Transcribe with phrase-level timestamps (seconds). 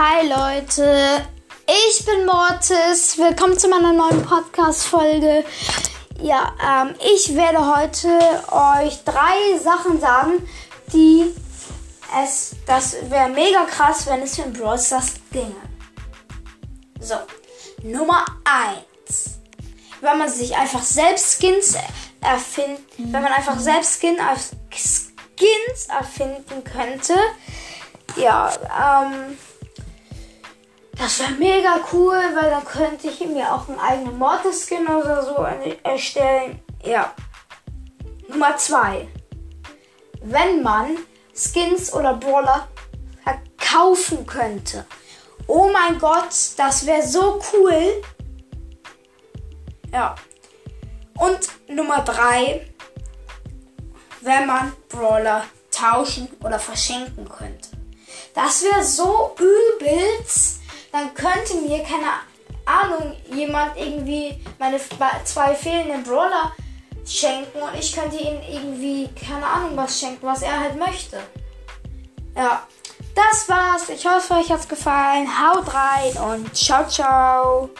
[0.00, 1.26] Hi Leute,
[1.66, 3.18] ich bin Mortis.
[3.18, 5.44] Willkommen zu meiner neuen Podcast-Folge.
[6.22, 8.08] Ja, ähm, ich werde heute
[8.52, 10.48] euch drei Sachen sagen,
[10.92, 11.34] die
[12.16, 15.56] es, das wäre mega krass, wenn es für ein Brawl Stars ginge.
[17.00, 17.16] So,
[17.82, 19.40] Nummer eins,
[20.00, 21.76] Wenn man sich einfach selbst Skins
[22.20, 24.16] erfinden, wenn man einfach selbst Skin,
[24.70, 27.16] Skins erfinden könnte.
[28.14, 29.36] Ja, ähm,
[30.98, 35.36] das wäre mega cool, weil dann könnte ich mir auch einen eigenen Mortis-Skin oder so
[35.84, 36.60] erstellen.
[36.84, 37.14] Ja.
[38.28, 39.08] Nummer 2.
[40.22, 40.98] Wenn man
[41.34, 42.68] Skins oder Brawler
[43.22, 44.84] verkaufen könnte.
[45.46, 48.02] Oh mein Gott, das wäre so cool.
[49.92, 50.16] Ja.
[51.16, 52.66] Und Nummer 3.
[54.20, 57.68] Wenn man Brawler tauschen oder verschenken könnte.
[58.34, 60.07] Das wäre so übelst
[60.98, 62.10] dann könnte mir, keine
[62.64, 64.78] Ahnung, jemand irgendwie meine
[65.24, 66.52] zwei fehlenden Brawler
[67.06, 71.20] schenken und ich könnte ihm irgendwie, keine Ahnung, was schenken, was er halt möchte.
[72.36, 72.66] Ja,
[73.14, 73.88] das war's.
[73.88, 75.26] Ich hoffe, euch hat's gefallen.
[75.26, 77.70] Haut rein und ciao, ciao.